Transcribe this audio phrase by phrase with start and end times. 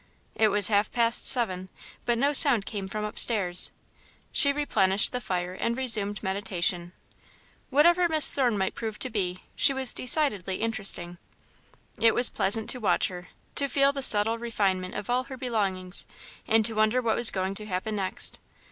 [0.33, 1.69] It was half past seven,
[2.07, 3.71] but no sound came from upstairs.
[4.31, 6.93] She replenished the fire and resumed meditation.
[7.69, 11.19] Whatever Miss Thorne might prove to be, she was decidedly interesting.
[11.99, 16.07] It wis pleasant to watch her, to feel the subtle refinement of all her belongings,
[16.47, 18.39] and to wonder what was going to happen next.